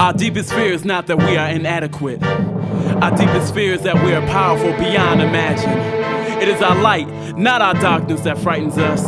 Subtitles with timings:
[0.00, 2.22] Our deepest fear is not that we are inadequate.
[2.22, 6.40] Our deepest fear is that we are powerful beyond imagine.
[6.40, 7.06] It is our light,
[7.36, 9.02] not our darkness, that frightens us.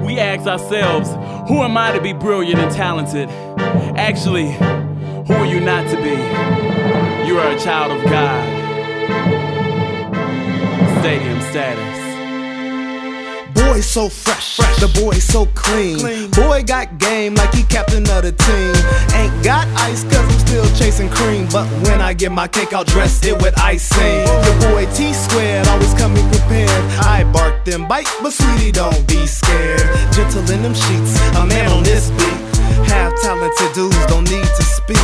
[0.00, 1.10] We ask ourselves,
[1.50, 3.28] who am I to be brilliant and talented?
[3.98, 6.16] Actually, who are you not to be?
[7.28, 8.42] You are a child of God.
[11.00, 12.11] Stadium status.
[13.72, 15.96] Boy so fresh, the boy so clean.
[16.32, 18.74] Boy got game like he captain of the team.
[19.16, 21.48] Ain't got ice cause I'm still chasing cream.
[21.50, 24.26] But when I get my cake, I'll dress it with icing.
[24.44, 26.68] The boy T squared, always coming prepared.
[27.00, 29.88] I bark then bite, but sweetie, don't be scared.
[30.12, 32.40] Gentle in them sheets, a man on this beat.
[32.92, 35.00] Half talented dudes don't need to speak.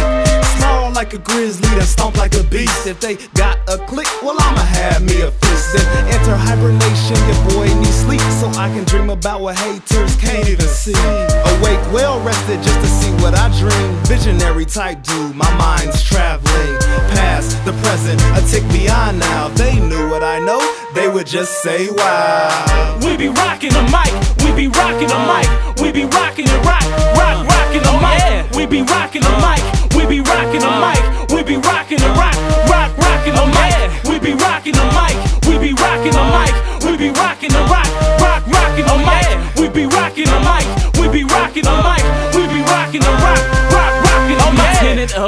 [0.61, 2.87] Small like a grizzly, then stomp like a beast.
[2.87, 5.73] If they got a click, well, I'ma have me a feast.
[5.73, 8.21] Then enter hibernation, your boy needs sleep.
[8.41, 10.95] So I can dream about what haters can't even see.
[10.95, 13.91] Awake, well rested just to see what I dream.
[14.05, 16.79] Visionary type dude, my mind's traveling.
[17.15, 19.49] Past the present, a tick beyond now.
[19.49, 20.61] If they knew what I know,
[20.95, 22.99] they would just say, wow.
[23.03, 24.13] We be rocking the mic,
[24.45, 25.49] we be rocking the mic,
[25.81, 28.57] we be rocking the rock, rock, rocking the oh, mic.
[28.57, 29.63] We be rocking the mic,
[29.95, 32.28] we be rocking the mic, we be rocking the rock, rock,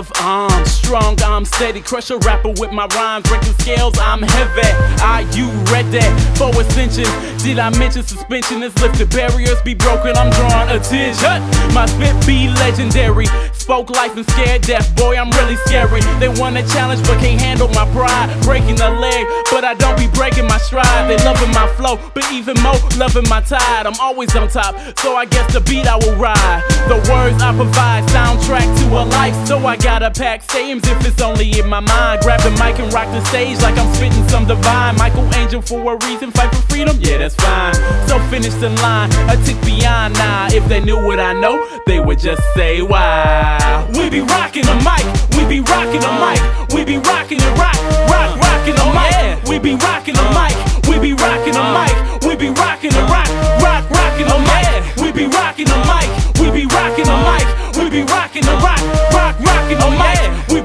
[0.00, 4.70] Of arms, strong, I'm steady, crush a rapper with my rhymes, breaking scales, I'm heavy.
[5.05, 6.02] Are you ready
[6.34, 7.06] for ascension?
[7.38, 11.38] Did I mention suspension is lifted, barriers be broken, I'm drawing attention.
[11.72, 16.00] My spit be legendary, spoke life and scared death, boy, I'm really scary.
[16.18, 19.96] They want a challenge but can't handle my pride, breaking the leg, but I don't
[19.96, 21.08] be breaking my stride.
[21.08, 23.86] They loving my flow, but even more loving my tide.
[23.86, 26.62] I'm always on top, so I guess the beat I will ride.
[26.91, 30.42] The words I provide, soundtrack to a life, so I gotta pack
[30.81, 32.20] stadiums if it's only in my mind.
[32.23, 34.97] Grab the mic and rock the stage like I'm spitting some divine.
[34.97, 37.74] Michael Angel for a reason, fight for freedom, yeah, that's fine.
[38.08, 40.48] So finish the line, a tick beyond now.
[40.51, 43.86] If they knew what I know, they would just say, wow.
[43.92, 45.05] We be rocking the mic,
[45.36, 46.40] we be rocking the mic,
[46.74, 47.77] we be rocking the rock,
[48.08, 49.11] rock, rocking the mic.
[49.48, 50.55] We be rocking the mic,
[50.86, 53.29] we be rocking the mic, we be rocking the rock,
[53.61, 54.96] rock, rocking the mic.
[54.96, 56.07] We be rocking the mic,
[56.39, 58.80] we be rocking the mic, we be rocking the rock,
[59.13, 60.20] rock, rocking the mic.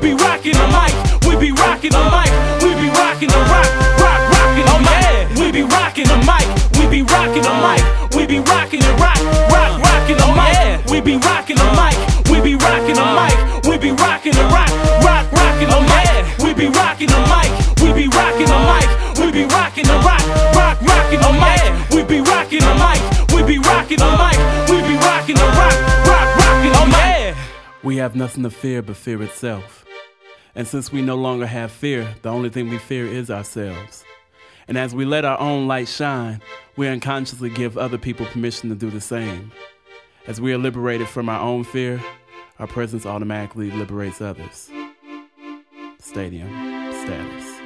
[0.05, 0.93] We be rocking the mic,
[1.25, 2.29] we be rocking the mic,
[2.61, 3.65] we be rocking the rock,
[3.97, 5.33] rock, rocking the mic.
[5.33, 6.45] We be rocking the mic,
[6.77, 7.81] we be rocking the mic,
[8.13, 9.17] we be rocking the rock,
[9.49, 10.85] rock, rocking the mic.
[10.93, 11.97] We be rocking the mic,
[12.29, 13.33] we be rocking the mic,
[13.65, 14.69] we be rocking the rock,
[15.01, 16.37] rock, rocking the mic.
[16.37, 17.49] We be rocking the mic,
[17.81, 18.85] we be rocking the mic,
[19.17, 20.21] we be rocking the rock,
[20.53, 21.65] rock, rocking the mic.
[21.89, 23.01] We be rocking the mic,
[23.33, 24.37] we be rocking the mic,
[24.69, 25.73] we be rocking the rock,
[26.05, 27.35] rock, rocking the mic.
[27.81, 29.84] We have nothing to fear but fear itself.
[30.55, 34.05] And since we no longer have fear, the only thing we fear is ourselves.
[34.67, 36.41] And as we let our own light shine,
[36.75, 39.51] we unconsciously give other people permission to do the same.
[40.27, 42.01] As we are liberated from our own fear,
[42.57, 44.69] our presence automatically liberates others.
[45.99, 46.49] Stadium
[47.03, 47.64] status.